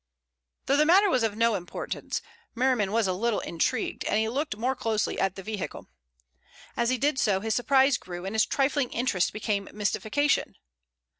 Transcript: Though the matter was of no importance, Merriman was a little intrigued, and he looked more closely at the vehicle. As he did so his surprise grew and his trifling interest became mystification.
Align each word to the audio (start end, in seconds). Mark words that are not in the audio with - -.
Though 0.65 0.77
the 0.77 0.85
matter 0.87 1.11
was 1.11 1.21
of 1.21 1.35
no 1.37 1.53
importance, 1.53 2.23
Merriman 2.55 2.91
was 2.91 3.05
a 3.05 3.13
little 3.13 3.39
intrigued, 3.41 4.03
and 4.05 4.17
he 4.17 4.27
looked 4.29 4.57
more 4.57 4.75
closely 4.75 5.19
at 5.19 5.35
the 5.35 5.43
vehicle. 5.43 5.89
As 6.75 6.89
he 6.89 6.97
did 6.97 7.19
so 7.19 7.39
his 7.39 7.53
surprise 7.53 7.99
grew 7.99 8.25
and 8.25 8.33
his 8.33 8.47
trifling 8.47 8.89
interest 8.89 9.31
became 9.31 9.69
mystification. 9.71 10.55